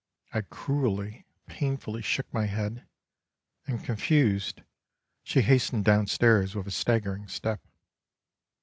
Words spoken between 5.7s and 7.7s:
downstairs with a staggering step.